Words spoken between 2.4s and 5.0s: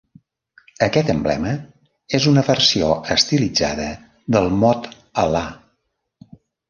versió estilitzada del mot